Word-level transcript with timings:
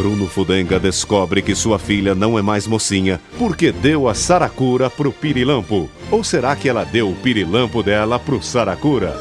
Bruno 0.00 0.26
Fudenga 0.26 0.80
descobre 0.80 1.42
que 1.42 1.54
sua 1.54 1.78
filha 1.78 2.14
não 2.14 2.38
é 2.38 2.40
mais 2.40 2.66
mocinha 2.66 3.20
porque 3.38 3.70
deu 3.70 4.08
a 4.08 4.14
Saracura 4.14 4.88
pro 4.88 5.12
Pirilampo. 5.12 5.90
Ou 6.10 6.24
será 6.24 6.56
que 6.56 6.70
ela 6.70 6.84
deu 6.84 7.10
o 7.10 7.14
Pirilampo 7.14 7.82
dela 7.82 8.18
pro 8.18 8.42
Saracura? 8.42 9.14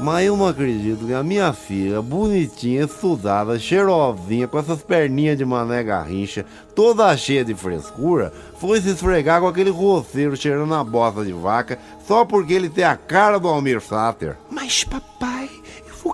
Mas 0.00 0.26
eu 0.26 0.36
não 0.36 0.48
acredito 0.48 1.06
que 1.06 1.14
a 1.14 1.22
minha 1.22 1.52
filha, 1.52 2.02
bonitinha, 2.02 2.86
estudada, 2.86 3.56
cheirosinha, 3.56 4.48
com 4.48 4.58
essas 4.58 4.82
perninhas 4.82 5.38
de 5.38 5.44
mané 5.44 5.84
garrincha, 5.84 6.44
toda 6.74 7.16
cheia 7.16 7.44
de 7.44 7.54
frescura, 7.54 8.32
foi 8.58 8.80
se 8.80 8.90
esfregar 8.90 9.40
com 9.40 9.46
aquele 9.46 9.70
roceiro 9.70 10.36
cheirando 10.36 10.74
a 10.74 10.82
bosta 10.82 11.24
de 11.24 11.32
vaca 11.32 11.78
só 12.04 12.24
porque 12.24 12.52
ele 12.52 12.68
tem 12.68 12.82
a 12.82 12.96
cara 12.96 13.38
do 13.38 13.46
Almir 13.46 13.80
Sater. 13.80 14.36
Mas 14.50 14.82
papai, 14.82 15.48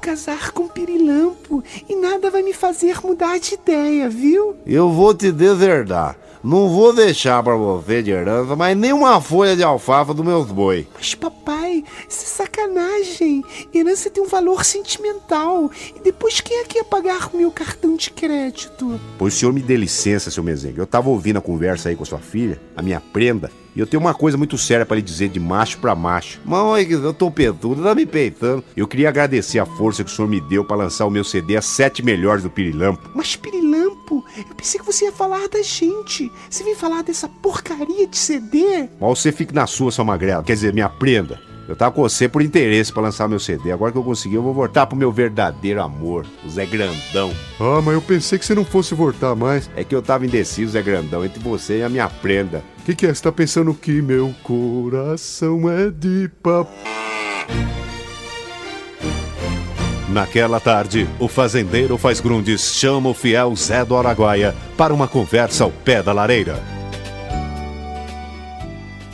casar 0.00 0.50
com 0.52 0.66
Pirilampo 0.66 1.62
e 1.88 1.94
nada 1.94 2.30
vai 2.30 2.42
me 2.42 2.52
fazer 2.52 2.98
mudar 3.04 3.38
de 3.38 3.54
ideia, 3.54 4.08
viu? 4.08 4.56
Eu 4.66 4.90
vou 4.90 5.14
te 5.14 5.30
deserdar. 5.30 6.16
Não 6.42 6.70
vou 6.70 6.94
deixar 6.94 7.42
pra 7.42 7.54
você 7.54 8.02
de 8.02 8.10
herança 8.10 8.56
mais 8.56 8.74
nem 8.74 8.94
uma 8.94 9.20
folha 9.20 9.54
de 9.54 9.62
alfafa 9.62 10.14
dos 10.14 10.24
meus 10.24 10.46
boi. 10.46 10.88
Mas 10.94 11.14
papai, 11.14 11.84
isso 12.08 12.24
é 12.24 12.28
sacanagem. 12.28 13.44
Herança 13.74 14.08
tem 14.08 14.22
um 14.22 14.26
valor 14.26 14.64
sentimental. 14.64 15.70
E 15.94 16.00
depois 16.00 16.40
quem 16.40 16.60
é 16.60 16.64
que 16.64 16.78
ia 16.78 16.84
pagar 16.84 17.28
o 17.30 17.36
meu 17.36 17.50
cartão 17.50 17.94
de 17.94 18.10
crédito? 18.10 18.98
Pois 19.18 19.34
o 19.34 19.36
senhor 19.36 19.52
me 19.52 19.60
dê 19.60 19.76
licença, 19.76 20.30
seu 20.30 20.42
mezengue. 20.42 20.78
Eu 20.78 20.86
tava 20.86 21.10
ouvindo 21.10 21.38
a 21.38 21.42
conversa 21.42 21.90
aí 21.90 21.96
com 21.96 22.04
a 22.04 22.06
sua 22.06 22.18
filha, 22.18 22.58
a 22.74 22.80
minha 22.80 23.02
prenda, 23.12 23.52
e 23.74 23.80
eu 23.80 23.86
tenho 23.86 24.00
uma 24.00 24.14
coisa 24.14 24.36
muito 24.36 24.58
séria 24.58 24.84
pra 24.84 24.96
lhe 24.96 25.02
dizer 25.02 25.28
de 25.28 25.40
macho 25.40 25.78
pra 25.78 25.94
macho. 25.94 26.40
Mas 26.44 26.90
eu 26.90 27.12
tô 27.14 27.30
peitudo, 27.30 27.82
tá 27.82 27.94
me 27.94 28.06
peitando. 28.06 28.64
Eu 28.76 28.86
queria 28.86 29.08
agradecer 29.08 29.58
a 29.58 29.66
força 29.66 30.04
que 30.04 30.10
o 30.10 30.14
senhor 30.14 30.28
me 30.28 30.40
deu 30.40 30.64
pra 30.64 30.76
lançar 30.76 31.06
o 31.06 31.10
meu 31.10 31.24
CD 31.24 31.56
As 31.56 31.66
Sete 31.66 32.02
Melhores 32.02 32.42
do 32.42 32.50
Pirilampo. 32.50 33.10
Mas 33.14 33.36
Pirilampo, 33.36 34.24
eu 34.36 34.54
pensei 34.54 34.80
que 34.80 34.86
você 34.86 35.06
ia 35.06 35.12
falar 35.12 35.48
da 35.48 35.62
gente. 35.62 36.30
Você 36.48 36.64
vem 36.64 36.74
falar 36.74 37.02
dessa 37.02 37.28
porcaria 37.28 38.06
de 38.06 38.16
CD? 38.16 38.88
Mas 39.00 39.18
você 39.18 39.32
fique 39.32 39.54
na 39.54 39.66
sua, 39.66 39.92
sua 39.92 40.04
magrela. 40.04 40.42
Quer 40.42 40.54
dizer, 40.54 40.72
minha 40.72 40.88
prenda. 40.88 41.40
Eu 41.70 41.76
tava 41.76 41.92
com 41.92 42.02
você 42.02 42.28
por 42.28 42.42
interesse 42.42 42.92
pra 42.92 43.00
lançar 43.00 43.28
meu 43.28 43.38
CD. 43.38 43.70
Agora 43.70 43.92
que 43.92 43.98
eu 43.98 44.02
consegui, 44.02 44.34
eu 44.34 44.42
vou 44.42 44.52
voltar 44.52 44.86
pro 44.86 44.98
meu 44.98 45.12
verdadeiro 45.12 45.80
amor, 45.80 46.26
o 46.44 46.50
Zé 46.50 46.66
Grandão. 46.66 47.32
Ah, 47.60 47.80
mas 47.80 47.94
eu 47.94 48.02
pensei 48.02 48.40
que 48.40 48.44
você 48.44 48.56
não 48.56 48.64
fosse 48.64 48.92
voltar 48.92 49.36
mais. 49.36 49.70
É 49.76 49.84
que 49.84 49.94
eu 49.94 50.02
tava 50.02 50.26
indeciso, 50.26 50.72
Zé 50.72 50.82
Grandão, 50.82 51.24
entre 51.24 51.38
você 51.38 51.78
e 51.78 51.82
a 51.84 51.88
minha 51.88 52.08
prenda. 52.08 52.64
O 52.80 52.82
que, 52.82 52.96
que 52.96 53.06
é? 53.06 53.14
Você 53.14 53.22
tá 53.22 53.30
pensando 53.30 53.72
que 53.72 54.02
meu 54.02 54.34
coração 54.42 55.70
é 55.70 55.90
de 55.90 56.28
papo? 56.42 56.72
Naquela 60.08 60.58
tarde, 60.58 61.08
o 61.20 61.28
fazendeiro 61.28 61.96
faz 61.96 62.18
grundes 62.18 62.74
chama 62.74 63.10
o 63.10 63.14
fiel 63.14 63.54
Zé 63.54 63.84
do 63.84 63.96
Araguaia 63.96 64.56
para 64.76 64.92
uma 64.92 65.06
conversa 65.06 65.62
ao 65.62 65.70
pé 65.70 66.02
da 66.02 66.12
lareira. 66.12 66.79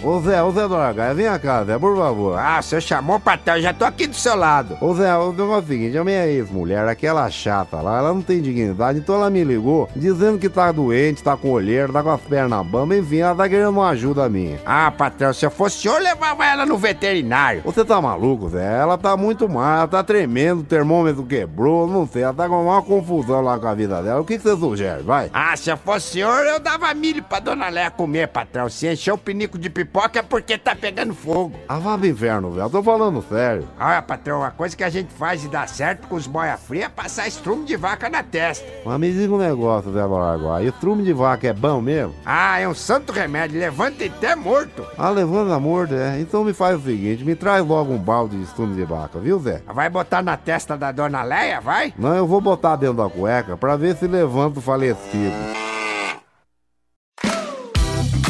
Ô 0.07 0.21
Zé, 0.21 0.41
ô 0.41 0.53
Zé 0.53 0.69
do 0.69 0.77
Araguaia, 0.77 1.13
vem 1.15 1.39
cá, 1.41 1.65
Zé, 1.65 1.77
por 1.77 1.97
favor. 1.97 2.39
Ah, 2.39 2.63
você 2.63 2.81
chamou, 2.81 3.19
patrão, 3.19 3.61
já 3.61 3.75
tô 3.75 3.85
aqui 3.85 4.07
do 4.07 4.15
seu 4.15 4.37
lado. 4.37 4.79
Ô 4.81 4.95
Zé, 4.95 5.13
o 5.17 5.33
negócio 5.33 5.55
é 5.55 5.59
o 5.59 5.67
seguinte, 5.67 5.99
a 5.99 6.05
minha 6.05 6.25
ex-mulher, 6.29 6.87
aquela 6.87 7.29
chata 7.29 7.81
lá, 7.81 7.99
ela 7.99 8.15
não 8.15 8.23
tem 8.23 8.41
dignidade, 8.41 9.01
então 9.01 9.17
ela 9.17 9.29
me 9.29 9.43
ligou 9.43 9.89
dizendo 9.97 10.39
que 10.39 10.49
tá 10.49 10.71
doente, 10.71 11.25
tá 11.25 11.37
com 11.37 11.51
olheiro, 11.51 11.93
tá 11.93 12.05
com 12.05 12.11
as 12.11 12.21
pernas 12.21 12.65
bambas, 12.65 12.99
enfim, 12.99 13.17
ela 13.17 13.35
tá 13.35 13.49
querendo 13.49 13.71
uma 13.71 13.89
ajuda 13.89 14.29
minha. 14.29 14.61
Ah, 14.65 14.93
patrão, 14.93 15.33
se 15.33 15.45
eu 15.45 15.51
fosse 15.51 15.81
senhor, 15.81 16.01
levava 16.01 16.47
ela 16.47 16.65
no 16.65 16.79
veterinário. 16.79 17.63
Você 17.65 17.85
tá 17.85 18.01
maluco, 18.01 18.49
Zé? 18.51 18.79
Ela 18.79 18.97
tá 18.97 19.17
muito 19.17 19.49
mal, 19.49 19.79
ela 19.79 19.89
tá 19.89 20.05
tremendo, 20.05 20.61
o 20.61 20.65
termômetro 20.65 21.25
quebrou, 21.25 21.89
não 21.89 22.07
sei, 22.07 22.23
ela 22.23 22.33
tá 22.33 22.49
com 22.49 22.63
uma 22.63 22.81
confusão 22.81 23.41
lá 23.41 23.59
com 23.59 23.67
a 23.67 23.75
vida 23.75 24.01
dela. 24.05 24.21
O 24.21 24.25
que, 24.25 24.37
que 24.37 24.45
você 24.45 24.57
sugere, 24.57 25.03
vai? 25.03 25.33
Ah, 25.35 25.57
se 25.57 25.69
eu 25.69 25.77
fosse 25.77 26.13
senhor, 26.13 26.47
eu 26.47 26.61
dava 26.61 26.95
milho 26.95 27.25
pra 27.25 27.41
dona 27.41 27.69
Léa 27.69 27.91
comer, 27.91 28.29
patrão. 28.29 28.69
Se 28.69 28.87
encher 28.87 29.13
o 29.13 29.19
pinico 29.19 29.59
de 29.59 29.69
pipoca 29.69 29.96
é 30.19 30.23
porque 30.23 30.59
tá 30.59 30.75
pegando 30.75 31.15
fogo. 31.15 31.55
Ah, 31.69 31.79
vá 31.79 31.97
pro 31.97 32.07
inferno, 32.07 32.51
velho, 32.51 32.67
eu 32.67 32.71
tô 32.71 32.83
falando 32.83 33.25
sério. 33.29 33.67
Olha, 33.79 34.03
patrão, 34.03 34.43
a 34.43 34.51
coisa 34.51 34.77
que 34.77 34.85
a 34.85 34.91
gente 34.91 35.13
faz 35.15 35.45
e 35.45 35.49
dá 35.49 35.67
certo 35.67 36.07
com 36.07 36.17
os 36.17 36.27
boia 36.27 36.57
fria 36.57 36.85
é 36.85 36.89
passar 36.89 37.27
estrume 37.27 37.65
de 37.65 37.77
vaca 37.77 38.09
na 38.09 38.23
testa. 38.23 38.67
Mas 38.85 39.01
me 39.01 39.11
diga 39.11 39.35
um 39.35 39.39
negócio, 39.39 39.93
Zé 39.93 40.07
Baraguai, 40.07 40.67
estrume 40.67 41.03
de 41.03 41.13
vaca 41.13 41.49
é 41.49 41.53
bom 41.53 41.81
mesmo? 41.81 42.15
Ah, 42.25 42.59
é 42.59 42.69
um 42.69 42.75
santo 42.75 43.13
remédio, 43.13 43.59
levanta 43.59 44.05
e 44.05 44.09
até 44.09 44.37
morto. 44.37 44.87
Ah, 44.99 45.11
levando 45.11 45.53
a 45.53 45.59
morte, 45.59 45.95
é? 45.95 46.21
Então 46.21 46.45
me 46.45 46.53
faz 46.53 46.77
o 46.79 46.83
seguinte, 46.83 47.25
me 47.25 47.35
traz 47.35 47.65
logo 47.67 47.93
um 47.93 47.99
balde 47.99 48.37
de 48.37 48.43
estrume 48.43 48.75
de 48.75 48.85
vaca, 48.85 49.19
viu, 49.19 49.39
Zé? 49.39 49.63
Vai 49.67 49.89
botar 49.89 50.23
na 50.23 50.37
testa 50.37 50.77
da 50.77 50.93
dona 50.93 51.23
Leia, 51.23 51.61
vai? 51.61 51.95
Não, 51.99 52.15
eu 52.15 52.27
vou 52.27 52.41
botar 52.41 52.77
dentro 52.77 52.97
da 52.97 53.09
cueca 53.09 53.57
pra 53.57 53.77
ver 53.77 53.97
se 53.97 54.07
levanta 54.07 54.59
o 54.59 54.63
falecido. 54.63 55.35